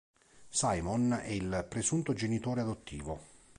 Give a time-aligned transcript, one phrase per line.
[0.49, 3.21] Simon è il presunto genitore adottivo.